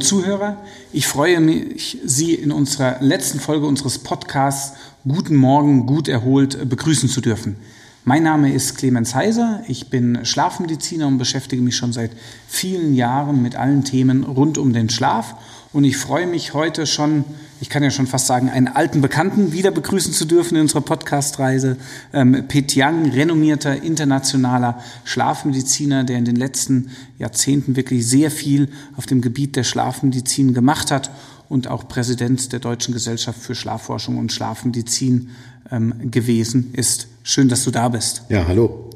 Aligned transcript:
Liebe 0.00 0.08
Zuhörerinnen 0.08 0.56
und 0.56 0.56
Zuhörer, 0.56 0.56
ich 0.92 1.06
freue 1.06 1.40
mich, 1.40 1.98
Sie 2.04 2.34
in 2.34 2.52
unserer 2.52 2.96
letzten 3.00 3.38
Folge 3.38 3.66
unseres 3.66 3.98
Podcasts 3.98 4.78
Guten 5.06 5.36
Morgen, 5.36 5.84
gut 5.86 6.08
erholt 6.08 6.68
begrüßen 6.68 7.08
zu 7.08 7.20
dürfen. 7.20 7.56
Mein 8.04 8.22
Name 8.22 8.50
ist 8.50 8.78
Clemens 8.78 9.14
Heiser, 9.14 9.62
ich 9.68 9.90
bin 9.90 10.24
Schlafmediziner 10.24 11.06
und 11.06 11.18
beschäftige 11.18 11.60
mich 11.60 11.76
schon 11.76 11.92
seit 11.92 12.10
vielen 12.48 12.94
Jahren 12.94 13.42
mit 13.42 13.56
allen 13.56 13.84
Themen 13.84 14.24
rund 14.24 14.56
um 14.56 14.72
den 14.72 14.88
Schlaf 14.88 15.34
und 15.74 15.84
ich 15.84 15.98
freue 15.98 16.26
mich 16.26 16.54
heute 16.54 16.86
schon, 16.86 17.24
ich 17.60 17.68
kann 17.68 17.82
ja 17.82 17.90
schon 17.90 18.06
fast 18.06 18.26
sagen, 18.26 18.48
einen 18.48 18.68
alten 18.68 19.02
Bekannten 19.02 19.52
wieder 19.52 19.70
begrüßen 19.70 20.14
zu 20.14 20.24
dürfen 20.24 20.56
in 20.56 20.62
unserer 20.62 20.80
Podcast-Reise. 20.80 21.76
Ähm, 22.14 22.48
Pet 22.48 22.74
Yang, 22.74 23.10
renommierter 23.10 23.82
internationaler 23.82 24.82
Schlafmediziner, 25.04 26.02
der 26.02 26.16
in 26.16 26.24
den 26.24 26.36
letzten 26.36 26.92
Jahrzehnten 27.18 27.76
wirklich 27.76 28.08
sehr 28.08 28.30
viel 28.30 28.70
auf 28.96 29.04
dem 29.04 29.20
Gebiet 29.20 29.56
der 29.56 29.64
Schlafmedizin 29.64 30.54
gemacht 30.54 30.90
hat 30.90 31.10
und 31.50 31.68
auch 31.68 31.86
Präsident 31.86 32.50
der 32.52 32.60
Deutschen 32.60 32.94
Gesellschaft 32.94 33.38
für 33.38 33.54
Schlafforschung 33.54 34.16
und 34.16 34.32
Schlafmedizin 34.32 35.28
ähm, 35.70 36.10
gewesen 36.10 36.70
ist. 36.72 37.09
Schön, 37.22 37.48
dass 37.48 37.64
du 37.64 37.70
da 37.70 37.88
bist. 37.88 38.22
Ja, 38.28 38.46
hallo. 38.46 38.90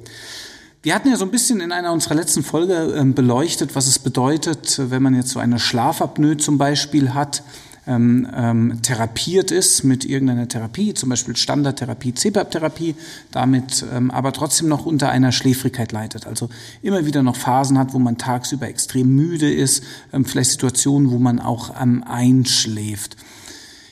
Wir 0.82 0.94
hatten 0.94 1.08
ja 1.08 1.16
so 1.16 1.24
ein 1.24 1.30
bisschen 1.30 1.60
in 1.60 1.72
einer 1.72 1.92
unserer 1.92 2.14
letzten 2.14 2.42
Folge 2.42 2.94
ähm, 2.96 3.14
beleuchtet, 3.14 3.74
was 3.74 3.86
es 3.86 3.98
bedeutet, 3.98 4.80
wenn 4.90 5.02
man 5.02 5.14
jetzt 5.14 5.30
so 5.30 5.38
eine 5.38 5.58
Schlafapnoe 5.58 6.36
zum 6.36 6.58
Beispiel 6.58 7.14
hat, 7.14 7.42
ähm, 7.86 8.26
ähm, 8.34 8.80
therapiert 8.82 9.50
ist 9.50 9.84
mit 9.84 10.06
irgendeiner 10.06 10.48
Therapie, 10.48 10.94
zum 10.94 11.10
Beispiel 11.10 11.36
Standardtherapie, 11.36 12.14
CPAP-Therapie, 12.14 12.94
damit 13.30 13.84
ähm, 13.94 14.10
aber 14.10 14.32
trotzdem 14.32 14.68
noch 14.68 14.86
unter 14.86 15.10
einer 15.10 15.32
Schläfrigkeit 15.32 15.92
leidet. 15.92 16.26
Also 16.26 16.48
immer 16.80 17.04
wieder 17.04 17.22
noch 17.22 17.36
Phasen 17.36 17.78
hat, 17.78 17.92
wo 17.92 17.98
man 17.98 18.16
tagsüber 18.16 18.68
extrem 18.68 19.14
müde 19.14 19.52
ist, 19.52 19.82
ähm, 20.12 20.24
vielleicht 20.24 20.52
Situationen, 20.52 21.10
wo 21.10 21.18
man 21.18 21.40
auch 21.40 21.74
ähm, 21.80 22.02
einschläft. 22.06 23.16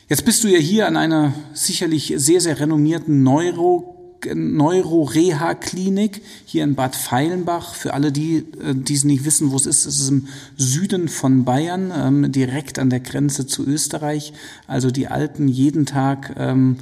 Jetzt 0.09 0.25
bist 0.25 0.45
du 0.45 0.49
ja 0.49 0.59
hier 0.59 0.87
an 0.87 0.97
einer 0.97 1.33
sicherlich 1.53 2.15
sehr, 2.17 2.41
sehr 2.41 2.61
renommierten 2.61 3.23
Neuro 3.23 3.92
Neuroreha-Klinik 4.27 6.23
hier 6.45 6.65
in 6.65 6.75
Bad 6.75 6.97
Feilenbach. 6.97 7.75
Für 7.75 7.95
alle, 7.95 8.13
die, 8.13 8.39
äh, 8.39 8.75
die 8.75 8.95
es 8.95 9.05
nicht 9.05 9.25
wissen, 9.25 9.51
wo 9.51 9.57
es 9.57 9.67
ist, 9.67 9.87
es 9.87 10.01
ist 10.01 10.09
im 10.11 10.29
Süden 10.57 11.09
von 11.09 11.45
Bayern, 11.45 11.93
ähm, 11.95 12.33
direkt 12.33 12.79
an 12.79 12.91
der 12.91 13.01
Grenze 13.01 13.47
zu 13.47 13.67
Österreich. 13.67 14.33
Also 14.67 14.91
die 14.91 15.09
Alten 15.09 15.49
jeden 15.49 15.87
Tag 15.87 16.35
ähm, 16.39 16.79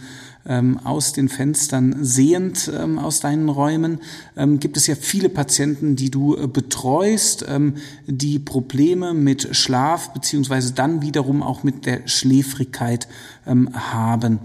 ähm, 0.47 0.81
aus 0.85 1.13
den 1.13 1.29
Fenstern 1.29 1.97
sehend 2.01 2.71
ähm, 2.75 2.99
aus 2.99 3.21
deinen 3.21 3.49
Räumen. 3.49 4.01
Ähm, 4.37 4.59
gibt 4.59 4.77
es 4.77 4.87
ja 4.87 4.95
viele 4.95 5.29
Patienten, 5.29 5.97
die 5.97 6.11
du 6.11 6.37
äh, 6.37 6.47
betreust, 6.47 7.45
ähm, 7.49 7.75
die 8.07 8.39
Probleme 8.39 9.15
mit 9.15 9.55
Schlaf 9.55 10.13
beziehungsweise 10.13 10.73
dann 10.73 11.03
wiederum 11.03 11.43
auch 11.43 11.63
mit 11.63 11.87
der 11.87 12.07
Schläfrigkeit 12.07 13.09
haben. 13.47 14.41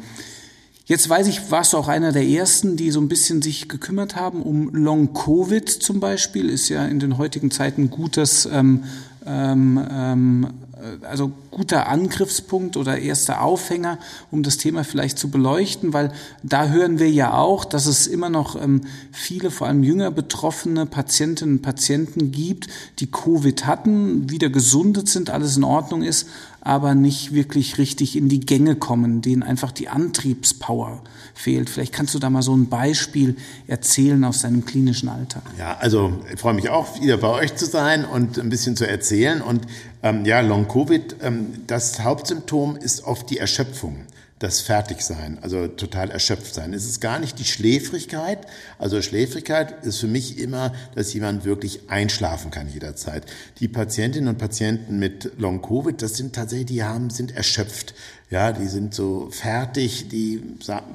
Jetzt 0.88 1.09
weiß 1.09 1.25
ich, 1.28 1.50
warst 1.50 1.73
du 1.73 1.78
auch 1.78 1.88
einer 1.88 2.11
der 2.11 2.28
ersten, 2.28 2.78
die 2.78 2.91
so 2.91 3.02
ein 3.02 3.08
bisschen 3.08 3.41
sich 3.41 3.67
gekümmert 3.67 4.16
haben 4.16 4.44
um 4.44 4.69
Long 4.69 5.14
Covid 5.14 5.67
zum 5.67 6.00
Beispiel, 6.00 6.47
ist 6.47 6.69
ja 6.69 6.86
in 6.86 7.00
den 7.00 7.17
heutigen 7.17 7.50
Zeiten 7.50 7.89
gutes 7.89 8.47
ähm, 8.52 8.83
ähm, 9.25 9.83
ähm, 9.89 10.47
also 11.02 11.31
guter 11.50 11.88
Angriffspunkt 11.88 12.77
oder 12.77 13.00
erster 13.00 13.42
Aufhänger, 13.42 13.98
um 14.30 14.43
das 14.43 14.58
Thema 14.58 14.83
vielleicht 14.83 15.17
zu 15.17 15.30
beleuchten, 15.30 15.93
weil 15.93 16.11
da 16.43 16.67
hören 16.67 16.99
wir 16.99 17.10
ja 17.10 17.33
auch, 17.33 17.65
dass 17.65 17.87
es 17.87 18.08
immer 18.08 18.30
noch 18.30 18.61
ähm, 18.61 18.81
viele, 19.11 19.52
vor 19.52 19.67
allem 19.67 19.83
jünger 19.83 20.11
betroffene 20.11 20.86
Patientinnen 20.86 21.58
und 21.58 21.61
Patienten 21.61 22.31
gibt, 22.31 22.67
die 22.99 23.10
Covid 23.10 23.65
hatten, 23.65 24.30
wieder 24.30 24.49
gesundet 24.49 25.10
sind, 25.10 25.30
alles 25.30 25.58
in 25.58 25.64
Ordnung 25.64 26.04
ist, 26.04 26.27
aber 26.65 26.95
nicht 26.95 27.31
wirklich 27.31 27.77
richtig 27.77 28.17
in 28.17 28.27
die 28.27 28.39
Gänge 28.39 28.76
kommen, 28.76 29.21
denen 29.21 29.43
einfach 29.43 29.71
die 29.71 29.87
Antriebspower 29.87 31.03
fehlt. 31.36 31.70
Vielleicht 31.70 31.93
kannst 31.93 32.15
du 32.15 32.20
da 32.20 32.31
mal 32.31 32.42
so 32.42 32.55
ein 32.55 32.70
Beispiel 32.70 33.37
erzählen 33.67 34.23
aus 34.23 34.42
deinem 34.42 34.65
klinischen 34.65 35.08
Alltag. 35.08 35.43
Ja, 35.59 35.77
also 35.77 36.20
ich 36.33 36.39
freue 36.39 36.55
mich 36.55 36.70
auch, 36.70 36.99
wieder 36.99 37.17
bei 37.17 37.30
euch 37.30 37.55
zu 37.55 37.67
sein 37.67 38.04
und 38.04 38.39
ein 38.39 38.49
bisschen 38.49 38.75
zu 38.75 38.87
erzählen. 38.87 39.43
Und 39.43 39.67
ähm, 40.02 40.25
ja, 40.25 40.42
Long-Covid, 40.42 41.17
ähm, 41.21 41.54
das 41.67 41.99
Hauptsymptom 41.99 42.77
ist 42.77 43.04
oft 43.04 43.30
die 43.30 43.37
Erschöpfung 43.37 43.98
das 44.40 44.60
Fertigsein, 44.60 45.40
also 45.42 45.68
total 45.68 46.12
erschöpft 46.12 46.54
sein. 46.54 46.73
Es 46.73 46.86
ist 46.86 47.00
gar 47.00 47.20
nicht 47.20 47.40
die 47.40 47.46
Schläfrigkeit. 47.46 48.46
Also 48.78 49.02
Schläfrigkeit 49.02 49.86
ist 49.86 50.00
für 50.00 50.08
mich 50.08 50.40
immer, 50.40 50.73
dass 50.94 51.14
jemand 51.14 51.46
wirklich 51.46 51.90
einschlafen 51.90 52.52
kann 52.52 52.68
jederzeit. 52.68 53.26
Die 53.60 53.70
Patientinnen 53.70 54.28
und 54.28 54.38
Patienten 54.38 55.00
mit 55.00 55.32
Long 55.38 55.62
Covid, 55.62 56.02
das 56.02 56.18
sind 56.18 56.36
tatsächlich, 56.36 56.68
die 56.68 56.84
haben, 56.84 57.10
sind 57.10 57.34
erschöpft. 57.34 57.94
Ja, 58.30 58.52
die 58.52 58.68
sind 58.68 58.94
so 58.94 59.30
fertig, 59.32 60.10
die, 60.10 60.42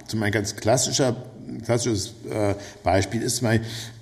zum 0.07 0.23
ein 0.23 0.33
ganz 0.33 0.57
klassischer 0.57 1.17
klassisches 1.65 2.15
äh, 2.31 2.55
Beispiel 2.83 3.23
ist 3.23 3.43
mal 3.43 3.61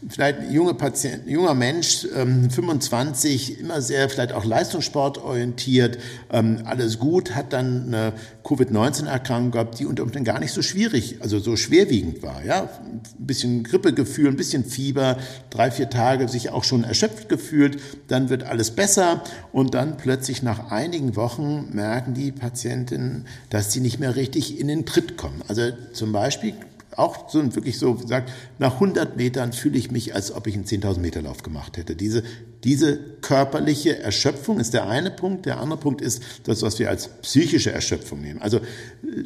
vielleicht 0.09 0.41
ein 0.41 0.53
junger 0.53 0.75
Patient, 0.75 1.27
junger 1.27 1.55
Mensch, 1.55 2.07
ähm, 2.15 2.51
25, 2.51 3.61
immer 3.61 3.83
sehr 3.83 4.09
vielleicht 4.09 4.33
auch 4.33 4.45
leistungssportorientiert, 4.45 5.99
ähm, 6.31 6.63
alles 6.65 6.99
gut, 6.99 7.35
hat 7.35 7.53
dann 7.53 7.87
eine 7.89 8.13
Covid-19-Erkrankung 8.45 9.51
gehabt, 9.51 9.79
die 9.79 9.87
unter 9.87 10.03
Umständen 10.03 10.25
gar 10.25 10.39
nicht 10.39 10.53
so 10.53 10.63
schwierig, 10.63 11.17
also 11.21 11.39
so 11.39 11.57
schwerwiegend 11.57 12.23
war. 12.23 12.45
Ja, 12.45 12.71
ein 12.83 13.03
bisschen 13.19 13.65
Grippegefühl, 13.65 14.29
ein 14.29 14.37
bisschen 14.37 14.65
Fieber, 14.65 15.19
drei 15.51 15.71
vier 15.71 15.91
Tage 15.91 16.29
sich 16.29 16.51
auch 16.51 16.65
schon 16.65 16.85
erschöpft 16.85 17.29
gefühlt, 17.29 17.81
dann 18.09 18.31
wird 18.31 18.45
alles 18.45 18.71
besser 18.71 19.23
und 19.53 19.75
dann 19.75 19.97
plötzlich 19.97 20.43
nach 20.43 20.71
einigen 20.71 21.17
Wochen 21.17 21.69
merken 21.73 22.15
die 22.15 22.33
Patientinnen, 22.33 23.27
dass 23.51 23.73
sie 23.73 23.81
nicht 23.81 23.99
mehr 23.99 24.17
richtig 24.17 24.59
in 24.59 24.69
den 24.69 24.87
Tritt 24.87 25.17
kommen. 25.17 25.43
Also 25.49 25.63
zum 25.93 26.13
Beispiel 26.13 26.55
auch 26.99 27.29
so 27.29 27.55
wirklich 27.55 27.79
so 27.79 27.97
sagt, 28.05 28.33
nach 28.59 28.75
100 28.75 29.17
Metern 29.17 29.53
fühle 29.53 29.79
ich 29.79 29.91
mich, 29.91 30.15
als 30.15 30.33
ob 30.33 30.47
ich 30.47 30.55
einen 30.55 30.65
10.000 30.65 30.99
Meter 30.99 31.23
Lauf 31.23 31.43
gemacht 31.43 31.77
hätte. 31.77 31.97
Diese, 31.97 32.23
diese 32.65 32.99
körperliche 33.21 33.99
Erschöpfung 33.99 34.59
ist 34.59 34.75
der 34.75 34.89
eine 34.89 35.11
Punkt. 35.11 35.47
Der 35.47 35.61
andere 35.61 35.79
Punkt 35.79 36.01
ist 36.01 36.23
das, 36.45 36.63
was 36.63 36.79
wir 36.79 36.89
als 36.89 37.09
psychische 37.23 37.71
Erschöpfung 37.71 38.21
nehmen. 38.21 38.43
Also 38.43 38.61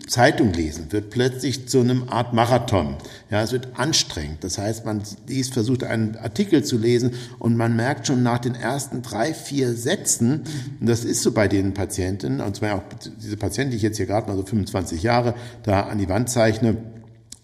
Zeitung 0.06 0.52
lesen 0.52 0.92
wird 0.92 1.10
plötzlich 1.10 1.66
zu 1.68 1.80
einem 1.80 2.08
Art 2.08 2.34
Marathon. 2.34 2.96
Ja, 3.30 3.42
es 3.42 3.52
wird 3.52 3.68
anstrengend. 3.74 4.44
Das 4.44 4.58
heißt, 4.58 4.84
man 4.84 5.02
liest, 5.26 5.54
versucht 5.54 5.84
einen 5.84 6.16
Artikel 6.16 6.62
zu 6.62 6.76
lesen 6.76 7.12
und 7.38 7.56
man 7.56 7.74
merkt 7.74 8.06
schon 8.06 8.22
nach 8.22 8.38
den 8.38 8.54
ersten 8.54 9.02
drei, 9.02 9.32
vier 9.32 9.74
Sätzen, 9.74 10.42
und 10.80 10.88
das 10.88 11.04
ist 11.04 11.22
so 11.22 11.32
bei 11.32 11.48
den 11.48 11.74
Patienten, 11.74 12.40
und 12.40 12.56
zwar 12.56 12.76
auch 12.76 12.82
diese 13.22 13.36
Patienten, 13.36 13.70
die 13.70 13.76
ich 13.78 13.82
jetzt 13.82 13.96
hier 13.96 14.06
gerade 14.06 14.28
mal 14.28 14.36
so 14.36 14.44
25 14.44 15.02
Jahre 15.02 15.34
da 15.62 15.82
an 15.82 15.98
die 15.98 16.08
Wand 16.08 16.28
zeichne, 16.28 16.76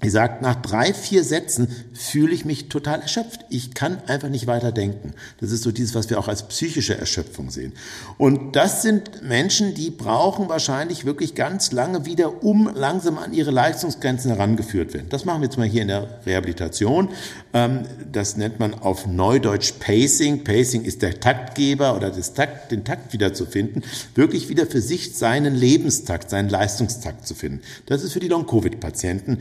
Sie 0.01 0.11
sagt, 0.11 0.43
nach 0.43 0.55
drei, 0.55 0.95
vier 0.95 1.25
Sätzen 1.25 1.67
fühle 1.93 2.33
ich 2.33 2.45
mich 2.45 2.69
total 2.69 3.01
erschöpft. 3.01 3.41
Ich 3.51 3.75
kann 3.75 3.99
einfach 4.07 4.29
nicht 4.29 4.47
weiter 4.47 4.71
denken. 4.71 5.13
Das 5.41 5.51
ist 5.51 5.65
so 5.65 5.73
dieses, 5.73 5.97
was 5.97 6.09
wir 6.09 6.21
auch 6.21 6.29
als 6.29 6.47
psychische 6.47 6.97
Erschöpfung 6.97 7.51
sehen. 7.51 7.73
Und 8.17 8.55
das 8.55 8.83
sind 8.83 9.23
Menschen, 9.25 9.75
die 9.75 9.91
brauchen 9.91 10.49
wahrscheinlich 10.49 11.05
wirklich 11.05 11.35
ganz 11.35 11.73
lange 11.73 12.07
wieder, 12.07 12.45
um 12.45 12.71
langsam 12.73 13.19
an 13.19 13.33
ihre 13.33 13.51
Leistungsgrenzen 13.51 14.31
herangeführt 14.31 14.95
werden. 14.95 15.09
Das 15.09 15.25
machen 15.25 15.41
wir 15.41 15.47
jetzt 15.47 15.59
mal 15.59 15.67
hier 15.67 15.83
in 15.83 15.89
der 15.89 16.21
Rehabilitation. 16.25 17.09
Ähm, 17.53 17.81
das 18.13 18.37
nennt 18.37 18.61
man 18.61 18.75
auf 18.75 19.09
Neudeutsch 19.09 19.73
Pacing. 19.81 20.45
Pacing 20.45 20.85
ist 20.85 21.03
der 21.03 21.19
Taktgeber 21.19 21.97
oder 21.97 22.11
das 22.11 22.35
Takt, 22.35 22.71
den 22.71 22.85
Takt 22.85 23.13
wieder 23.13 23.35
zu 23.35 23.47
finden, 23.47 23.83
wirklich 24.15 24.49
wieder 24.49 24.67
für 24.67 24.81
sich 24.81 25.17
seinen 25.17 25.57
Lebenstakt, 25.57 26.31
seinen 26.31 26.51
Leistungstakt 26.51 27.27
zu 27.27 27.35
finden. 27.35 27.63
Das 27.87 28.05
ist 28.05 28.13
für 28.13 28.21
die 28.21 28.29
Long-Covid-Patienten 28.29 29.39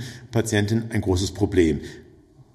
Patientin 0.47 0.85
ein 0.91 1.01
großes 1.01 1.31
Problem. 1.31 1.81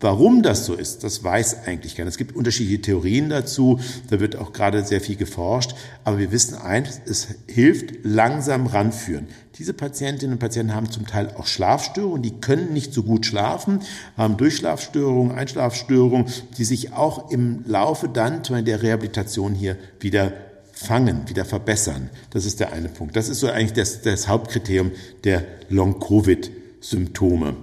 Warum 0.00 0.42
das 0.42 0.64
so 0.64 0.74
ist, 0.74 1.04
das 1.04 1.22
weiß 1.22 1.64
eigentlich 1.66 1.94
keiner. 1.94 2.08
Es 2.08 2.16
gibt 2.16 2.34
unterschiedliche 2.34 2.80
Theorien 2.80 3.28
dazu, 3.28 3.78
da 4.08 4.18
wird 4.18 4.34
auch 4.34 4.52
gerade 4.52 4.82
sehr 4.84 5.00
viel 5.00 5.14
geforscht, 5.14 5.74
aber 6.04 6.18
wir 6.18 6.32
wissen 6.32 6.56
eins, 6.56 7.02
es 7.06 7.28
hilft 7.46 8.02
langsam 8.02 8.66
ranführen. 8.66 9.28
Diese 9.58 9.74
Patientinnen 9.74 10.32
und 10.32 10.38
Patienten 10.40 10.74
haben 10.74 10.90
zum 10.90 11.06
Teil 11.06 11.28
auch 11.36 11.46
Schlafstörungen, 11.46 12.22
die 12.22 12.40
können 12.40 12.72
nicht 12.72 12.94
so 12.94 13.04
gut 13.04 13.26
schlafen, 13.26 13.80
haben 14.16 14.38
Durchschlafstörungen, 14.38 15.36
Einschlafstörungen, 15.36 16.24
die 16.56 16.64
sich 16.64 16.94
auch 16.94 17.30
im 17.30 17.62
Laufe 17.66 18.08
dann 18.08 18.42
der 18.64 18.82
Rehabilitation 18.82 19.54
hier 19.54 19.76
wieder 20.00 20.32
fangen, 20.72 21.28
wieder 21.28 21.44
verbessern. 21.44 22.08
Das 22.30 22.44
ist 22.44 22.58
der 22.58 22.72
eine 22.72 22.88
Punkt. 22.88 23.14
Das 23.14 23.28
ist 23.28 23.38
so 23.38 23.48
eigentlich 23.48 23.74
das, 23.74 24.00
das 24.00 24.26
Hauptkriterium 24.26 24.90
der 25.22 25.44
Long-Covid-Symptome 25.68 27.54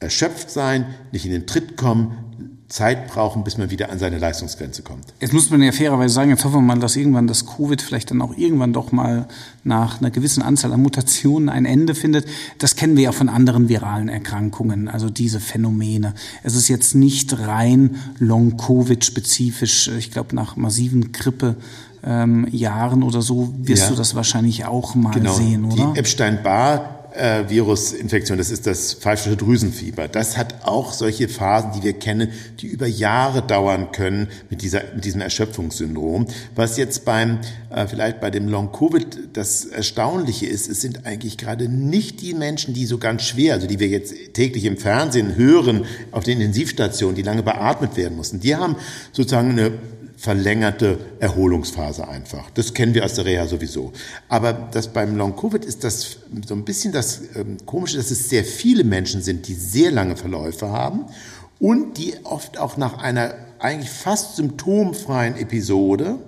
erschöpft 0.00 0.50
sein, 0.50 0.86
nicht 1.12 1.24
in 1.24 1.32
den 1.32 1.46
Tritt 1.46 1.76
kommen, 1.76 2.28
Zeit 2.68 3.08
brauchen, 3.08 3.44
bis 3.44 3.56
man 3.56 3.70
wieder 3.70 3.90
an 3.90 3.98
seine 3.98 4.18
Leistungsgrenze 4.18 4.82
kommt. 4.82 5.06
Jetzt 5.20 5.32
muss 5.32 5.48
man 5.48 5.62
ja 5.62 5.72
fairerweise 5.72 6.12
sagen, 6.12 6.28
jetzt 6.28 6.44
hoffen 6.44 6.56
wir 6.56 6.60
mal, 6.60 6.78
dass 6.78 6.96
irgendwann 6.96 7.26
das 7.26 7.46
Covid 7.46 7.80
vielleicht 7.80 8.10
dann 8.10 8.20
auch 8.20 8.36
irgendwann 8.36 8.74
doch 8.74 8.92
mal 8.92 9.26
nach 9.64 10.00
einer 10.00 10.10
gewissen 10.10 10.42
Anzahl 10.42 10.74
an 10.74 10.82
Mutationen 10.82 11.48
ein 11.48 11.64
Ende 11.64 11.94
findet. 11.94 12.26
Das 12.58 12.76
kennen 12.76 12.96
wir 12.96 13.04
ja 13.04 13.12
von 13.12 13.30
anderen 13.30 13.70
viralen 13.70 14.10
Erkrankungen, 14.10 14.88
also 14.88 15.08
diese 15.08 15.40
Phänomene. 15.40 16.12
Es 16.42 16.54
ist 16.54 16.68
jetzt 16.68 16.94
nicht 16.94 17.38
rein 17.38 17.96
Long-Covid-spezifisch. 18.18 19.88
Ich 19.96 20.10
glaube, 20.10 20.36
nach 20.36 20.56
massiven 20.56 21.12
Grippe 21.12 21.56
ähm, 22.04 22.46
Jahren 22.52 23.02
oder 23.02 23.22
so 23.22 23.54
wirst 23.56 23.84
ja. 23.84 23.88
du 23.88 23.94
das 23.94 24.14
wahrscheinlich 24.14 24.66
auch 24.66 24.94
mal 24.94 25.12
genau. 25.12 25.32
sehen, 25.32 25.64
oder? 25.64 25.92
Die 25.94 25.98
Epstein-Barr 25.98 26.97
äh, 27.18 27.48
Virusinfektion, 27.48 28.38
das 28.38 28.50
ist 28.50 28.66
das 28.66 28.94
pfeifische 28.94 29.36
Drüsenfieber. 29.36 30.08
Das 30.08 30.36
hat 30.36 30.64
auch 30.64 30.92
solche 30.92 31.28
Phasen, 31.28 31.72
die 31.72 31.82
wir 31.82 31.92
kennen, 31.92 32.30
die 32.60 32.66
über 32.66 32.86
Jahre 32.86 33.42
dauern 33.42 33.92
können 33.92 34.28
mit, 34.50 34.62
dieser, 34.62 34.82
mit 34.94 35.04
diesem 35.04 35.20
Erschöpfungssyndrom. 35.20 36.26
Was 36.54 36.76
jetzt 36.76 37.04
beim, 37.04 37.40
äh, 37.70 37.86
vielleicht 37.86 38.20
bei 38.20 38.30
dem 38.30 38.48
Long-Covid 38.48 39.30
das 39.32 39.64
Erstaunliche 39.64 40.46
ist, 40.46 40.68
es 40.68 40.80
sind 40.80 41.06
eigentlich 41.06 41.36
gerade 41.36 41.68
nicht 41.68 42.20
die 42.22 42.34
Menschen, 42.34 42.74
die 42.74 42.86
so 42.86 42.98
ganz 42.98 43.24
schwer, 43.24 43.54
also 43.54 43.66
die 43.66 43.78
wir 43.78 43.88
jetzt 43.88 44.14
täglich 44.34 44.64
im 44.64 44.76
Fernsehen 44.76 45.36
hören, 45.36 45.84
auf 46.12 46.24
den 46.24 46.40
Intensivstationen, 46.40 47.16
die 47.16 47.22
lange 47.22 47.42
beatmet 47.42 47.96
werden 47.96 48.16
mussten, 48.16 48.40
die 48.40 48.54
haben 48.56 48.76
sozusagen 49.12 49.50
eine 49.50 49.72
verlängerte 50.18 50.98
Erholungsphase 51.20 52.08
einfach. 52.08 52.50
Das 52.50 52.74
kennen 52.74 52.92
wir 52.92 53.04
aus 53.04 53.14
der 53.14 53.24
Reha 53.24 53.46
sowieso. 53.46 53.92
Aber 54.28 54.52
das 54.52 54.88
beim 54.88 55.16
Long 55.16 55.36
Covid 55.36 55.64
ist 55.64 55.84
das 55.84 56.18
so 56.44 56.54
ein 56.54 56.64
bisschen 56.64 56.92
das 56.92 57.20
ähm, 57.36 57.56
Komische, 57.64 57.98
dass 57.98 58.10
es 58.10 58.28
sehr 58.28 58.44
viele 58.44 58.82
Menschen 58.82 59.22
sind, 59.22 59.46
die 59.46 59.54
sehr 59.54 59.92
lange 59.92 60.16
Verläufe 60.16 60.70
haben 60.70 61.06
und 61.60 61.98
die 61.98 62.14
oft 62.24 62.58
auch 62.58 62.76
nach 62.76 62.98
einer 62.98 63.32
eigentlich 63.60 63.90
fast 63.90 64.36
symptomfreien 64.36 65.36
Episode 65.36 66.18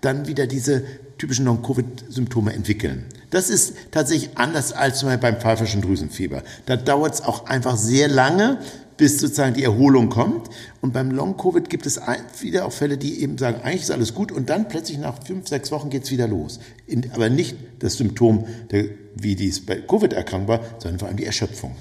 dann 0.00 0.28
wieder 0.28 0.46
diese 0.46 0.84
typischen 1.18 1.44
Long-Covid-Symptome 1.44 2.52
entwickeln. 2.52 3.04
Das 3.30 3.50
ist 3.50 3.74
tatsächlich 3.90 4.30
anders 4.36 4.72
als 4.72 5.02
beim 5.02 5.36
pfeifischen 5.36 5.82
Drüsenfieber. 5.82 6.42
Da 6.66 6.76
dauert 6.76 7.14
es 7.14 7.20
auch 7.20 7.46
einfach 7.46 7.76
sehr 7.76 8.08
lange, 8.08 8.58
bis 9.00 9.18
sozusagen 9.18 9.54
die 9.54 9.64
Erholung 9.64 10.10
kommt. 10.10 10.50
Und 10.82 10.92
beim 10.92 11.10
Long-Covid 11.10 11.70
gibt 11.70 11.86
es 11.86 11.98
wieder 12.42 12.66
auch 12.66 12.72
Fälle, 12.72 12.98
die 12.98 13.22
eben 13.22 13.38
sagen, 13.38 13.62
eigentlich 13.62 13.82
ist 13.82 13.90
alles 13.90 14.14
gut 14.14 14.30
und 14.30 14.50
dann 14.50 14.68
plötzlich 14.68 14.98
nach 14.98 15.24
fünf, 15.24 15.48
sechs 15.48 15.72
Wochen 15.72 15.88
geht 15.88 16.04
es 16.04 16.10
wieder 16.10 16.28
los. 16.28 16.60
In, 16.86 17.10
aber 17.12 17.30
nicht 17.30 17.56
das 17.78 17.94
Symptom, 17.94 18.46
der, 18.70 18.84
wie 19.16 19.36
dies 19.36 19.64
bei 19.64 19.76
Covid 19.76 20.12
erkrankt 20.12 20.48
war, 20.48 20.60
sondern 20.78 20.98
vor 20.98 21.08
allem 21.08 21.16
die 21.16 21.24
Erschöpfung. 21.24 21.74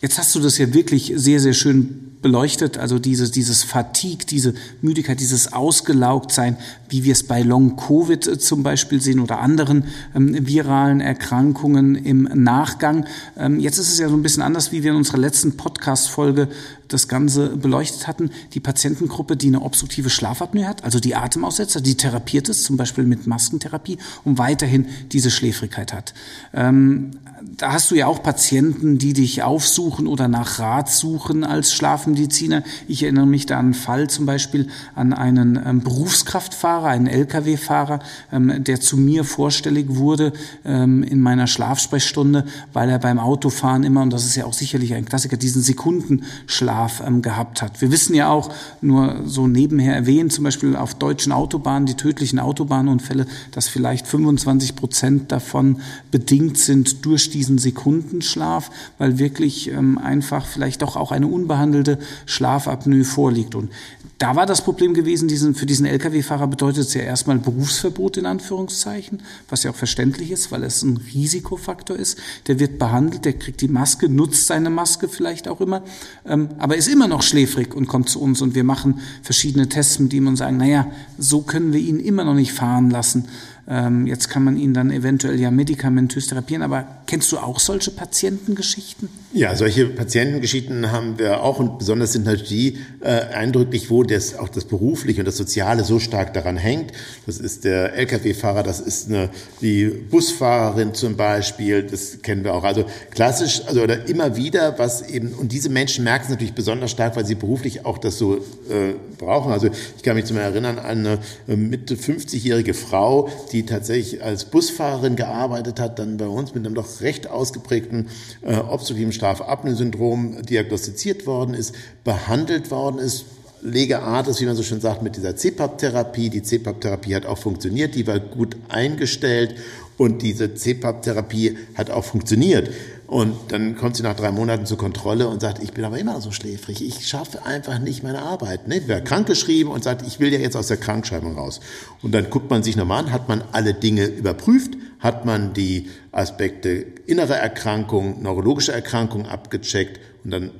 Jetzt 0.00 0.16
hast 0.16 0.34
du 0.34 0.40
das 0.40 0.56
ja 0.56 0.72
wirklich 0.72 1.12
sehr, 1.16 1.38
sehr 1.38 1.52
schön 1.52 2.16
beleuchtet, 2.20 2.78
also 2.78 2.98
dieses, 2.98 3.30
dieses 3.30 3.62
Fatigue, 3.62 4.26
diese 4.26 4.54
Müdigkeit, 4.82 5.20
dieses 5.20 5.52
Ausgelaugtsein, 5.52 6.56
wie 6.88 7.04
wir 7.04 7.12
es 7.12 7.22
bei 7.22 7.42
Long-Covid 7.42 8.26
äh, 8.26 8.38
zum 8.38 8.62
Beispiel 8.62 9.00
sehen 9.00 9.20
oder 9.20 9.40
anderen 9.40 9.84
ähm, 10.14 10.46
viralen 10.46 11.00
Erkrankungen 11.00 11.94
im 11.94 12.22
Nachgang. 12.34 13.06
Ähm, 13.36 13.60
jetzt 13.60 13.78
ist 13.78 13.92
es 13.92 13.98
ja 13.98 14.08
so 14.08 14.16
ein 14.16 14.22
bisschen 14.22 14.42
anders, 14.42 14.72
wie 14.72 14.82
wir 14.82 14.90
in 14.90 14.96
unserer 14.96 15.18
letzten 15.18 15.56
Podcast-Folge 15.56 16.48
das 16.88 17.06
Ganze 17.06 17.50
beleuchtet 17.56 18.06
hatten. 18.06 18.30
Die 18.54 18.60
Patientengruppe, 18.60 19.36
die 19.36 19.48
eine 19.48 19.62
obstruktive 19.62 20.10
Schlafapnoe 20.10 20.66
hat, 20.66 20.84
also 20.84 21.00
die 21.00 21.14
Atemaussetzer, 21.14 21.80
die 21.80 21.96
therapiert 21.96 22.48
ist, 22.48 22.64
zum 22.64 22.76
Beispiel 22.76 23.04
mit 23.04 23.26
Maskentherapie 23.26 23.98
und 24.24 24.38
weiterhin 24.38 24.86
diese 25.12 25.30
Schläfrigkeit 25.30 25.92
hat. 25.92 26.14
Ähm, 26.52 27.12
da 27.56 27.72
hast 27.72 27.90
du 27.90 27.94
ja 27.94 28.06
auch 28.06 28.22
Patienten, 28.22 28.98
die 28.98 29.12
dich 29.12 29.42
aufsuchen 29.42 30.06
oder 30.06 30.28
nach 30.28 30.58
Rat 30.58 30.90
suchen 30.90 31.44
als 31.44 31.72
Schlafmediziner. 32.08 32.62
Ich 32.86 33.02
erinnere 33.02 33.26
mich 33.26 33.46
da 33.46 33.58
an 33.58 33.66
einen 33.66 33.74
Fall 33.74 34.08
zum 34.08 34.26
Beispiel 34.26 34.68
an 34.94 35.12
einen 35.12 35.60
ähm, 35.64 35.80
Berufskraftfahrer, 35.80 36.88
einen 36.88 37.06
Lkw-Fahrer, 37.06 38.00
ähm, 38.32 38.64
der 38.64 38.80
zu 38.80 38.96
mir 38.96 39.24
vorstellig 39.24 39.86
wurde 39.90 40.32
ähm, 40.64 41.02
in 41.02 41.20
meiner 41.20 41.46
Schlafsprechstunde, 41.46 42.44
weil 42.72 42.88
er 42.88 42.98
beim 42.98 43.18
Autofahren 43.18 43.84
immer, 43.84 44.02
und 44.02 44.12
das 44.12 44.24
ist 44.24 44.36
ja 44.36 44.44
auch 44.44 44.52
sicherlich 44.52 44.94
ein 44.94 45.04
Klassiker, 45.04 45.36
diesen 45.36 45.62
Sekundenschlaf 45.62 47.02
ähm, 47.06 47.22
gehabt 47.22 47.62
hat. 47.62 47.80
Wir 47.80 47.92
wissen 47.92 48.14
ja 48.14 48.30
auch, 48.30 48.50
nur 48.80 49.22
so 49.24 49.46
nebenher 49.46 49.94
erwähnt, 49.94 50.32
zum 50.32 50.44
Beispiel 50.44 50.76
auf 50.76 50.94
deutschen 50.94 51.32
Autobahnen, 51.32 51.86
die 51.86 51.94
tödlichen 51.94 52.38
Autobahnunfälle, 52.38 53.26
dass 53.52 53.68
vielleicht 53.68 54.06
25 54.06 54.76
Prozent 54.76 55.32
davon 55.32 55.80
bedingt 56.10 56.58
sind 56.58 57.04
durch 57.04 57.30
diesen 57.30 57.58
Sekundenschlaf, 57.58 58.70
weil 58.98 59.18
wirklich 59.18 59.70
ähm, 59.70 59.98
einfach 59.98 60.46
vielleicht 60.46 60.82
doch 60.82 60.96
auch 60.96 61.12
eine 61.12 61.26
unbehandelte 61.26 61.97
Schlafapnoe 62.26 63.04
vorliegt. 63.04 63.54
Und 63.54 63.70
da 64.18 64.34
war 64.34 64.46
das 64.46 64.64
Problem 64.64 64.94
gewesen, 64.94 65.28
diesen, 65.28 65.54
für 65.54 65.64
diesen 65.64 65.86
Lkw-Fahrer 65.86 66.48
bedeutet 66.48 66.88
es 66.88 66.94
ja 66.94 67.02
erstmal 67.02 67.38
Berufsverbot 67.38 68.16
in 68.16 68.26
Anführungszeichen, 68.26 69.22
was 69.48 69.62
ja 69.62 69.70
auch 69.70 69.76
verständlich 69.76 70.32
ist, 70.32 70.50
weil 70.50 70.64
es 70.64 70.82
ein 70.82 70.96
Risikofaktor 70.96 71.96
ist. 71.96 72.18
Der 72.48 72.58
wird 72.58 72.80
behandelt, 72.80 73.24
der 73.24 73.34
kriegt 73.34 73.60
die 73.60 73.68
Maske, 73.68 74.08
nutzt 74.08 74.48
seine 74.48 74.70
Maske 74.70 75.08
vielleicht 75.08 75.46
auch 75.46 75.60
immer, 75.60 75.82
ähm, 76.26 76.48
aber 76.58 76.76
ist 76.76 76.88
immer 76.88 77.06
noch 77.06 77.22
schläfrig 77.22 77.74
und 77.74 77.86
kommt 77.86 78.08
zu 78.08 78.20
uns 78.20 78.42
und 78.42 78.56
wir 78.56 78.64
machen 78.64 79.00
verschiedene 79.22 79.68
Tests 79.68 80.00
mit 80.00 80.12
ihm 80.12 80.26
und 80.26 80.34
sagen, 80.34 80.56
naja, 80.56 80.90
so 81.16 81.42
können 81.42 81.72
wir 81.72 81.80
ihn 81.80 82.00
immer 82.00 82.24
noch 82.24 82.34
nicht 82.34 82.52
fahren 82.52 82.90
lassen. 82.90 83.26
Ähm, 83.70 84.06
jetzt 84.06 84.30
kann 84.30 84.44
man 84.44 84.56
ihn 84.56 84.72
dann 84.72 84.90
eventuell 84.90 85.38
ja 85.38 85.50
medikamentös 85.50 86.28
therapieren, 86.28 86.62
aber 86.62 86.86
kennst 87.06 87.30
du 87.32 87.38
auch 87.38 87.60
solche 87.60 87.90
Patientengeschichten? 87.90 89.10
Ja, 89.34 89.54
solche 89.56 89.84
Patientengeschichten 89.84 90.90
haben 90.90 91.18
wir 91.18 91.42
auch 91.42 91.58
und 91.58 91.78
besonders 91.78 92.14
sind 92.14 92.24
natürlich 92.24 92.48
die 92.48 92.78
äh, 93.00 93.10
eindrücklich, 93.10 93.90
wo 93.90 94.04
das, 94.04 94.38
auch 94.38 94.48
das 94.48 94.64
Berufliche 94.64 95.20
und 95.20 95.26
das 95.26 95.36
Soziale 95.36 95.84
so 95.84 95.98
stark 95.98 96.32
daran 96.32 96.56
hängt. 96.56 96.92
Das 97.26 97.36
ist 97.36 97.64
der 97.64 97.94
Lkw-Fahrer, 97.94 98.62
das 98.62 98.80
ist 98.80 99.10
eine, 99.10 99.28
die 99.60 99.84
Busfahrerin 99.86 100.94
zum 100.94 101.16
Beispiel, 101.16 101.82
das 101.82 102.22
kennen 102.22 102.44
wir 102.44 102.54
auch. 102.54 102.64
Also 102.64 102.86
klassisch, 103.10 103.60
also 103.66 103.82
oder 103.82 104.08
immer 104.08 104.36
wieder, 104.36 104.78
was 104.78 105.06
eben, 105.10 105.34
und 105.34 105.52
diese 105.52 105.68
Menschen 105.68 106.04
merken 106.04 106.24
es 106.24 106.30
natürlich 106.30 106.54
besonders 106.54 106.90
stark, 106.90 107.16
weil 107.16 107.26
sie 107.26 107.34
beruflich 107.34 107.84
auch 107.84 107.98
das 107.98 108.16
so 108.16 108.36
äh, 108.36 108.94
brauchen. 109.18 109.52
Also 109.52 109.68
ich 109.96 110.02
kann 110.02 110.16
mich 110.16 110.24
zum 110.24 110.36
Beispiel 110.36 110.52
erinnern 110.52 110.78
an 110.78 111.06
eine 111.06 111.18
äh, 111.46 111.56
Mitte 111.56 111.96
50-jährige 111.96 112.72
Frau, 112.72 113.28
die 113.52 113.57
die 113.58 113.66
tatsächlich 113.66 114.22
als 114.22 114.44
Busfahrerin 114.44 115.16
gearbeitet 115.16 115.80
hat, 115.80 115.98
dann 115.98 116.16
bei 116.16 116.28
uns 116.28 116.54
mit 116.54 116.64
einem 116.64 116.76
doch 116.76 117.00
recht 117.00 117.28
ausgeprägten 117.28 118.08
äh, 118.42 118.56
obstruktiven 118.56 119.12
Schlafapnoe-Syndrom 119.12 120.42
diagnostiziert 120.42 121.26
worden 121.26 121.54
ist, 121.54 121.74
behandelt 122.04 122.70
worden 122.70 122.98
ist, 122.98 123.24
Legeart 123.60 124.28
ist, 124.28 124.40
wie 124.40 124.46
man 124.46 124.54
so 124.54 124.62
schön 124.62 124.80
sagt, 124.80 125.02
mit 125.02 125.16
dieser 125.16 125.34
CPAP-Therapie. 125.34 126.30
Die 126.30 126.42
CPAP-Therapie 126.44 127.16
hat 127.16 127.26
auch 127.26 127.38
funktioniert, 127.38 127.96
die 127.96 128.06
war 128.06 128.20
gut 128.20 128.56
eingestellt 128.68 129.56
und 129.96 130.22
diese 130.22 130.54
CPAP-Therapie 130.54 131.58
hat 131.74 131.90
auch 131.90 132.04
funktioniert. 132.04 132.70
Und 133.08 133.52
dann 133.52 133.74
kommt 133.74 133.96
sie 133.96 134.02
nach 134.02 134.14
drei 134.14 134.30
Monaten 134.30 134.66
zur 134.66 134.76
Kontrolle 134.76 135.28
und 135.28 135.40
sagt, 135.40 135.62
ich 135.62 135.72
bin 135.72 135.82
aber 135.86 135.98
immer 135.98 136.20
so 136.20 136.30
schläfrig. 136.30 136.86
Ich 136.86 137.08
schaffe 137.08 137.46
einfach 137.46 137.78
nicht 137.78 138.02
meine 138.02 138.20
Arbeit. 138.20 138.68
Ne? 138.68 138.86
Wäre 138.86 139.02
krankgeschrieben 139.02 139.72
und 139.72 139.82
sagt, 139.82 140.06
ich 140.06 140.20
will 140.20 140.30
ja 140.30 140.38
jetzt 140.38 140.56
aus 140.56 140.66
der 140.66 140.76
Krankschreibung 140.76 141.34
raus. 141.34 141.60
Und 142.02 142.12
dann 142.12 142.28
guckt 142.28 142.50
man 142.50 142.62
sich 142.62 142.76
nochmal 142.76 143.04
an, 143.04 143.10
hat 143.10 143.26
man 143.26 143.42
alle 143.52 143.72
Dinge 143.72 144.04
überprüft, 144.04 144.76
hat 144.98 145.24
man 145.24 145.54
die 145.54 145.88
Aspekte 146.12 146.84
innere 147.06 147.34
Erkrankung, 147.34 148.22
neurologische 148.22 148.72
Erkrankung 148.72 149.24
abgecheckt 149.24 150.00
und 150.22 150.30
dann 150.30 150.50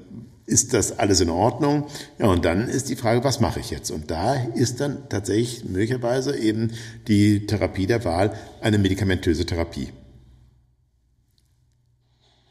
ist 0.46 0.72
das 0.72 0.98
alles 0.98 1.20
in 1.20 1.28
Ordnung? 1.28 1.84
Ja, 2.18 2.28
und 2.28 2.46
dann 2.46 2.68
ist 2.68 2.88
die 2.88 2.96
Frage, 2.96 3.22
was 3.22 3.40
mache 3.40 3.60
ich 3.60 3.68
jetzt? 3.68 3.90
Und 3.90 4.10
da 4.10 4.34
ist 4.54 4.80
dann 4.80 5.06
tatsächlich 5.10 5.66
möglicherweise 5.66 6.38
eben 6.38 6.72
die 7.06 7.44
Therapie 7.44 7.86
der 7.86 8.06
Wahl 8.06 8.32
eine 8.62 8.78
medikamentöse 8.78 9.44
Therapie 9.44 9.88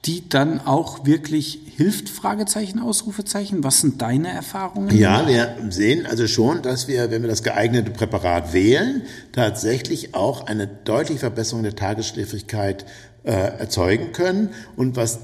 die 0.06 0.30
dann 0.30 0.62
auch 0.62 1.06
wirklich 1.06 1.60
hilft? 1.76 2.10
Fragezeichen, 2.10 2.80
Ausrufezeichen. 2.80 3.64
Was 3.64 3.82
sind 3.82 4.02
deine 4.02 4.30
Erfahrungen? 4.30 4.96
Ja, 4.96 5.28
wir 5.28 5.56
sehen 5.70 6.06
also 6.06 6.28
schon, 6.28 6.62
dass 6.62 6.88
wir, 6.88 7.12
wenn 7.12 7.22
wir 7.22 7.30
das 7.30 7.44
geeignete 7.44 7.92
Präparat 7.92 8.54
wählen, 8.54 9.04
tatsächlich 9.34 10.16
auch 10.16 10.48
eine 10.48 10.68
deutliche 10.68 11.20
Verbesserung 11.20 11.64
der 11.64 11.76
Tagesschläfrigkeit 11.76 12.86
äh, 13.24 13.32
erzeugen 13.32 14.14
können. 14.14 14.50
Und 14.76 14.96
was 14.96 15.20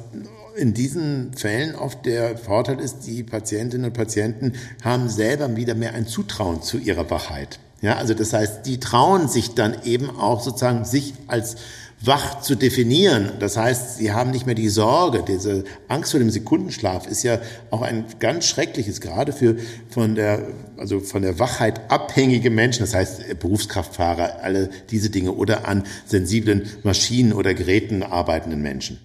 in 0.56 0.74
diesen 0.74 1.34
Fällen 1.34 1.76
oft 1.76 2.06
der 2.06 2.38
Vorteil 2.38 2.80
ist, 2.80 3.08
die 3.08 3.24
Patientinnen 3.24 3.88
und 3.88 3.94
Patienten 3.94 4.54
haben 4.84 5.10
selber 5.10 5.56
wieder 5.56 5.76
mehr 5.76 5.94
ein 5.94 6.08
Zutrauen 6.08 6.62
zu 6.62 6.78
ihrer 6.78 7.10
Wachheit. 7.10 7.60
Ja, 7.84 7.98
also 7.98 8.14
das 8.14 8.32
heißt, 8.32 8.66
die 8.66 8.80
trauen 8.80 9.28
sich 9.28 9.56
dann 9.56 9.76
eben 9.84 10.10
auch 10.10 10.42
sozusagen 10.42 10.86
sich 10.86 11.16
als 11.28 11.58
wach 12.00 12.40
zu 12.40 12.56
definieren. 12.56 13.34
Das 13.40 13.58
heißt, 13.58 13.98
sie 13.98 14.14
haben 14.14 14.32
nicht 14.32 14.46
mehr 14.46 14.56
die 14.56 14.70
Sorge, 14.70 15.22
diese 15.28 15.66
Angst 15.90 16.12
vor 16.12 16.20
dem 16.22 16.30
Sekundenschlaf 16.30 17.08
ist 17.08 17.24
ja 17.24 17.40
auch 17.72 17.82
ein 17.82 18.06
ganz 18.20 18.46
schreckliches, 18.46 19.02
gerade 19.02 19.34
für 19.34 19.58
von 19.90 20.16
der, 20.16 20.48
also 20.78 21.02
von 21.02 21.24
der 21.24 21.40
Wachheit 21.40 21.92
abhängige 21.92 22.50
Menschen, 22.50 22.84
das 22.84 22.94
heißt 22.94 23.38
Berufskraftfahrer, 23.40 24.40
alle 24.42 24.70
diese 24.90 25.10
Dinge 25.10 25.34
oder 25.34 25.68
an 25.68 25.84
sensiblen 26.06 26.70
Maschinen 26.84 27.34
oder 27.34 27.54
Geräten 27.54 28.02
arbeitenden 28.02 28.62
Menschen. 28.62 29.02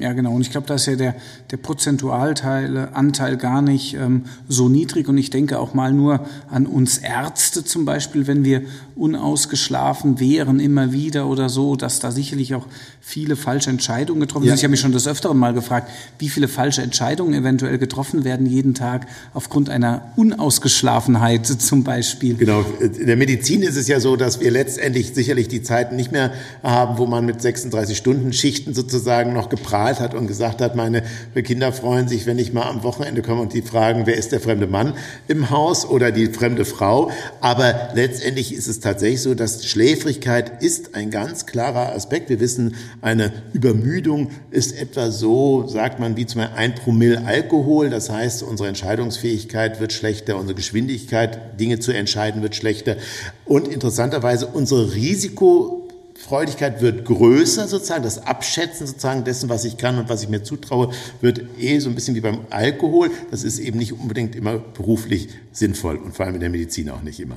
Ja, 0.00 0.12
genau. 0.12 0.32
Und 0.32 0.40
ich 0.40 0.50
glaube, 0.50 0.66
da 0.66 0.74
ist 0.74 0.86
ja 0.86 0.96
der, 0.96 1.14
der 1.50 1.56
Prozentualteil, 1.58 2.88
Anteil 2.92 3.36
gar 3.36 3.60
nicht 3.62 3.94
ähm, 3.94 4.24
so 4.48 4.68
niedrig. 4.68 5.08
Und 5.08 5.18
ich 5.18 5.30
denke 5.30 5.58
auch 5.58 5.74
mal 5.74 5.92
nur 5.92 6.26
an 6.48 6.66
uns 6.66 6.98
Ärzte 6.98 7.64
zum 7.64 7.84
Beispiel, 7.84 8.26
wenn 8.26 8.44
wir 8.44 8.62
unausgeschlafen 8.96 10.20
wären 10.20 10.60
immer 10.60 10.92
wieder 10.92 11.26
oder 11.26 11.48
so, 11.48 11.76
dass 11.76 12.00
da 12.00 12.10
sicherlich 12.10 12.54
auch 12.54 12.66
viele 13.00 13.34
falsche 13.34 13.70
Entscheidungen 13.70 14.20
getroffen 14.20 14.44
ja. 14.44 14.50
sind. 14.50 14.58
Ich 14.58 14.64
habe 14.64 14.70
mich 14.70 14.80
schon 14.80 14.92
des 14.92 15.08
Öfteren 15.08 15.36
mal 15.36 15.52
gefragt, 15.52 15.90
wie 16.18 16.28
viele 16.28 16.48
falsche 16.48 16.82
Entscheidungen 16.82 17.34
eventuell 17.34 17.78
getroffen 17.78 18.24
werden 18.24 18.46
jeden 18.46 18.74
Tag 18.74 19.06
aufgrund 19.34 19.70
einer 19.70 20.12
Unausgeschlafenheit 20.16 21.46
zum 21.60 21.82
Beispiel. 21.82 22.36
Genau. 22.36 22.64
In 22.80 23.06
der 23.06 23.16
Medizin 23.16 23.62
ist 23.62 23.76
es 23.76 23.88
ja 23.88 24.00
so, 24.00 24.16
dass 24.16 24.40
wir 24.40 24.50
letztendlich 24.50 25.12
sicherlich 25.14 25.48
die 25.48 25.62
Zeiten 25.62 25.96
nicht 25.96 26.12
mehr 26.12 26.32
haben, 26.62 26.98
wo 26.98 27.06
man 27.06 27.24
mit 27.24 27.40
36 27.42 27.96
Stunden 27.96 28.32
Schichten 28.32 28.74
sozusagen 28.74 29.32
noch 29.32 29.48
geprahlt 29.48 29.89
gestrahlt 29.90 30.00
hat 30.00 30.14
und 30.14 30.26
gesagt 30.26 30.60
hat, 30.60 30.76
meine 30.76 31.02
Kinder 31.42 31.72
freuen 31.72 32.08
sich, 32.08 32.26
wenn 32.26 32.38
ich 32.38 32.52
mal 32.52 32.68
am 32.68 32.82
Wochenende 32.82 33.22
komme 33.22 33.40
und 33.42 33.52
die 33.52 33.62
fragen, 33.62 34.06
wer 34.06 34.16
ist 34.16 34.32
der 34.32 34.40
fremde 34.40 34.66
Mann 34.66 34.94
im 35.28 35.50
Haus 35.50 35.84
oder 35.84 36.12
die 36.12 36.26
fremde 36.26 36.64
Frau. 36.64 37.10
Aber 37.40 37.90
letztendlich 37.94 38.54
ist 38.54 38.68
es 38.68 38.80
tatsächlich 38.80 39.22
so, 39.22 39.34
dass 39.34 39.66
Schläfrigkeit 39.66 40.62
ist 40.62 40.94
ein 40.94 41.10
ganz 41.10 41.46
klarer 41.46 41.94
Aspekt. 41.94 42.28
Wir 42.28 42.40
wissen, 42.40 42.76
eine 43.02 43.32
Übermüdung 43.52 44.30
ist 44.50 44.78
etwa 44.78 45.10
so, 45.10 45.66
sagt 45.66 46.00
man, 46.00 46.16
wie 46.16 46.26
zum 46.26 46.40
Beispiel 46.40 46.58
ein 46.58 46.74
Promille 46.74 47.24
Alkohol. 47.24 47.90
Das 47.90 48.10
heißt, 48.10 48.42
unsere 48.42 48.68
Entscheidungsfähigkeit 48.68 49.80
wird 49.80 49.92
schlechter, 49.92 50.36
unsere 50.36 50.54
Geschwindigkeit, 50.54 51.58
Dinge 51.58 51.80
zu 51.80 51.92
entscheiden, 51.92 52.42
wird 52.42 52.54
schlechter. 52.54 52.96
Und 53.44 53.68
interessanterweise 53.68 54.46
unsere 54.46 54.94
Risiko 54.94 55.79
Freudigkeit 56.20 56.82
wird 56.82 57.06
größer 57.06 57.66
sozusagen, 57.66 58.02
das 58.02 58.26
Abschätzen 58.26 58.86
sozusagen 58.86 59.24
dessen, 59.24 59.48
was 59.48 59.64
ich 59.64 59.78
kann 59.78 59.98
und 59.98 60.10
was 60.10 60.22
ich 60.22 60.28
mir 60.28 60.42
zutraue, 60.42 60.92
wird 61.22 61.40
eh 61.58 61.78
so 61.78 61.88
ein 61.88 61.94
bisschen 61.94 62.14
wie 62.14 62.20
beim 62.20 62.40
Alkohol. 62.50 63.10
Das 63.30 63.42
ist 63.42 63.58
eben 63.58 63.78
nicht 63.78 63.94
unbedingt 63.94 64.36
immer 64.36 64.58
beruflich 64.58 65.30
sinnvoll 65.50 65.96
und 65.96 66.14
vor 66.14 66.26
allem 66.26 66.34
in 66.34 66.42
der 66.42 66.50
Medizin 66.50 66.90
auch 66.90 67.02
nicht 67.02 67.20
immer. 67.20 67.36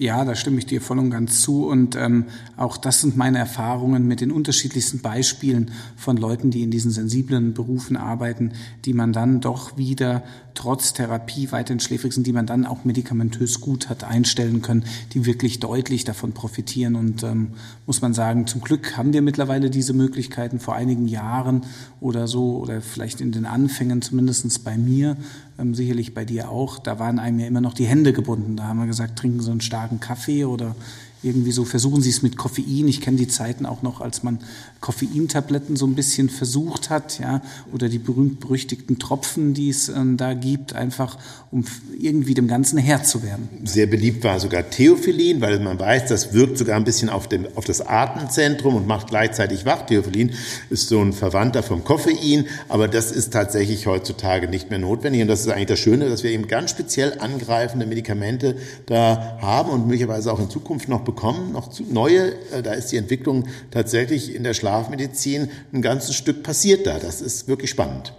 Ja, 0.00 0.24
da 0.24 0.34
stimme 0.34 0.56
ich 0.56 0.64
dir 0.64 0.80
voll 0.80 0.98
und 0.98 1.10
ganz 1.10 1.42
zu. 1.42 1.66
Und 1.66 1.94
ähm, 1.94 2.24
auch 2.56 2.78
das 2.78 3.02
sind 3.02 3.18
meine 3.18 3.36
Erfahrungen 3.36 4.08
mit 4.08 4.22
den 4.22 4.32
unterschiedlichsten 4.32 5.00
Beispielen 5.00 5.72
von 5.94 6.16
Leuten, 6.16 6.50
die 6.50 6.62
in 6.62 6.70
diesen 6.70 6.90
sensiblen 6.90 7.52
Berufen 7.52 7.98
arbeiten, 7.98 8.52
die 8.86 8.94
man 8.94 9.12
dann 9.12 9.42
doch 9.42 9.76
wieder 9.76 10.22
trotz 10.54 10.94
Therapie 10.94 11.52
weiterhin 11.52 11.80
schläfrig 11.80 12.14
sind, 12.14 12.26
die 12.26 12.32
man 12.32 12.46
dann 12.46 12.64
auch 12.64 12.86
medikamentös 12.86 13.60
gut 13.60 13.90
hat 13.90 14.02
einstellen 14.02 14.62
können, 14.62 14.84
die 15.12 15.26
wirklich 15.26 15.60
deutlich 15.60 16.04
davon 16.04 16.32
profitieren. 16.32 16.96
Und 16.96 17.22
ähm, 17.22 17.48
muss 17.84 18.00
man 18.00 18.14
sagen, 18.14 18.46
zum 18.46 18.62
Glück 18.62 18.96
haben 18.96 19.12
wir 19.12 19.20
mittlerweile 19.20 19.68
diese 19.68 19.92
Möglichkeiten. 19.92 20.60
Vor 20.60 20.76
einigen 20.76 21.08
Jahren 21.08 21.66
oder 22.00 22.26
so, 22.26 22.56
oder 22.56 22.80
vielleicht 22.80 23.20
in 23.20 23.32
den 23.32 23.44
Anfängen, 23.44 24.00
zumindestens 24.00 24.60
bei 24.60 24.78
mir, 24.78 25.18
ähm, 25.60 25.74
sicherlich 25.74 26.14
bei 26.14 26.24
dir 26.24 26.50
auch, 26.50 26.78
da 26.78 26.98
waren 26.98 27.18
einem 27.18 27.38
ja 27.38 27.46
immer 27.46 27.60
noch 27.60 27.74
die 27.74 27.86
Hände 27.86 28.12
gebunden. 28.12 28.56
Da 28.56 28.64
haben 28.64 28.78
wir 28.78 28.86
gesagt, 28.86 29.18
trinken 29.18 29.40
Sie 29.40 29.50
einen 29.50 29.60
starken 29.60 30.00
Kaffee 30.00 30.44
oder 30.44 30.74
irgendwie 31.22 31.52
so 31.52 31.64
versuchen 31.64 32.00
Sie 32.02 32.10
es 32.10 32.22
mit 32.22 32.36
Koffein. 32.36 32.88
Ich 32.88 33.00
kenne 33.00 33.16
die 33.16 33.28
Zeiten 33.28 33.66
auch 33.66 33.82
noch, 33.82 34.00
als 34.00 34.22
man 34.22 34.38
Koffeintabletten 34.80 35.76
so 35.76 35.86
ein 35.86 35.94
bisschen 35.94 36.30
versucht 36.30 36.88
hat, 36.88 37.18
ja, 37.18 37.42
oder 37.72 37.88
die 37.88 37.98
berühmt-berüchtigten 37.98 38.98
Tropfen, 38.98 39.52
die 39.52 39.68
es 39.68 39.88
äh, 39.88 40.00
da 40.16 40.32
gibt, 40.32 40.74
einfach 40.74 41.18
um 41.50 41.64
irgendwie 41.98 42.34
dem 42.34 42.48
Ganzen 42.48 42.78
Herr 42.78 43.02
zu 43.02 43.22
werden. 43.22 43.48
Sehr 43.64 43.86
beliebt 43.86 44.24
war 44.24 44.38
sogar 44.40 44.70
Theophyllin, 44.70 45.40
weil 45.40 45.58
man 45.60 45.78
weiß, 45.78 46.06
das 46.06 46.32
wirkt 46.32 46.56
sogar 46.56 46.76
ein 46.76 46.84
bisschen 46.84 47.10
auf, 47.10 47.28
dem, 47.28 47.46
auf 47.56 47.64
das 47.64 47.80
Atemzentrum 47.86 48.76
und 48.76 48.86
macht 48.86 49.08
gleichzeitig 49.08 49.66
wach. 49.66 49.84
Theophyllin 49.84 50.32
ist 50.70 50.88
so 50.88 51.00
ein 51.00 51.12
Verwandter 51.12 51.62
vom 51.62 51.84
Koffein, 51.84 52.46
aber 52.68 52.88
das 52.88 53.10
ist 53.10 53.32
tatsächlich 53.32 53.86
heutzutage 53.86 54.48
nicht 54.48 54.70
mehr 54.70 54.78
notwendig. 54.78 55.22
Und 55.22 55.28
das 55.28 55.40
ist 55.40 55.48
eigentlich 55.48 55.66
das 55.66 55.80
Schöne, 55.80 56.08
dass 56.08 56.22
wir 56.22 56.30
eben 56.30 56.46
ganz 56.46 56.70
speziell 56.70 57.18
angreifende 57.18 57.84
Medikamente 57.84 58.56
da 58.86 59.38
haben 59.42 59.70
und 59.70 59.86
möglicherweise 59.86 60.32
auch 60.32 60.40
in 60.40 60.48
Zukunft 60.48 60.88
noch 60.88 61.04
bekommen, 61.10 61.52
noch 61.52 61.70
neue. 61.90 62.32
Äh, 62.52 62.62
da 62.62 62.72
ist 62.72 62.92
die 62.92 62.96
Entwicklung 62.96 63.46
tatsächlich 63.70 64.34
in 64.34 64.44
der 64.44 64.54
Schlafmedizin 64.54 65.48
ein 65.72 65.82
ganzes 65.82 66.14
Stück 66.14 66.42
passiert 66.42 66.86
da. 66.86 66.98
Das 66.98 67.20
ist 67.20 67.48
wirklich 67.48 67.70
spannend. 67.70 68.12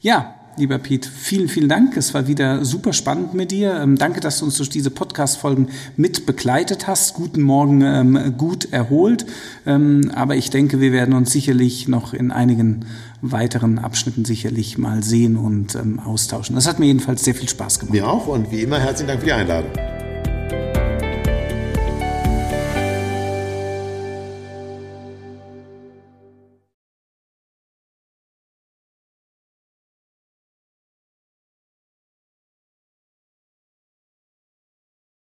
Ja, 0.00 0.34
lieber 0.56 0.78
Piet, 0.78 1.06
vielen, 1.06 1.48
vielen 1.48 1.68
Dank. 1.68 1.96
Es 1.96 2.12
war 2.14 2.26
wieder 2.26 2.64
super 2.64 2.92
spannend 2.92 3.34
mit 3.34 3.50
dir. 3.50 3.80
Ähm, 3.80 3.96
danke, 3.96 4.20
dass 4.20 4.38
du 4.38 4.44
uns 4.44 4.56
durch 4.56 4.68
diese 4.68 4.90
Podcast-Folgen 4.90 5.68
mit 5.96 6.26
begleitet 6.26 6.86
hast. 6.86 7.14
Guten 7.14 7.42
Morgen, 7.42 7.82
ähm, 7.82 8.34
gut 8.36 8.72
erholt. 8.72 9.26
Ähm, 9.66 10.10
aber 10.14 10.36
ich 10.36 10.50
denke, 10.50 10.80
wir 10.80 10.92
werden 10.92 11.14
uns 11.14 11.32
sicherlich 11.32 11.88
noch 11.88 12.12
in 12.14 12.30
einigen 12.30 12.86
weiteren 13.20 13.78
Abschnitten 13.78 14.24
sicherlich 14.24 14.78
mal 14.78 15.02
sehen 15.02 15.36
und 15.36 15.76
ähm, 15.76 16.00
austauschen. 16.00 16.56
Das 16.56 16.66
hat 16.66 16.78
mir 16.78 16.86
jedenfalls 16.86 17.24
sehr 17.24 17.34
viel 17.34 17.48
Spaß 17.48 17.78
gemacht. 17.78 17.94
Mir 17.94 18.08
auch 18.08 18.26
und 18.26 18.50
wie 18.50 18.62
immer 18.62 18.78
herzlichen 18.78 19.08
Dank 19.08 19.20
für 19.20 19.26
die 19.26 19.32
Einladung. 19.32 19.70